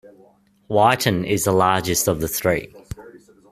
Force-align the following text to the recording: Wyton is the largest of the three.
Wyton 0.67 1.27
is 1.27 1.43
the 1.43 1.51
largest 1.51 2.07
of 2.07 2.21
the 2.21 2.27
three. 2.27 2.73